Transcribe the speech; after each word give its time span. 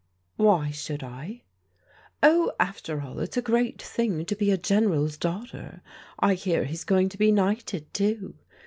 "*' 0.23 0.35
Why 0.35 0.71
should 0.71 1.03
I?"" 1.03 1.43
Oh, 2.23 2.53
after 2.59 3.01
ally 3.01 3.21
it's 3.25 3.37
a 3.37 3.41
great 3.43 3.79
thing 3.79 4.25
to 4.25 4.35
be 4.35 4.49
a 4.49 4.57
Greneral's 4.57 5.15
daughter. 5.15 5.83
I 6.17 6.33
hear 6.33 6.63
he's 6.65 6.83
going 6.83 7.07
to 7.09 7.19
be 7.19 7.31
knighted, 7.31 7.93
too. 7.93 8.33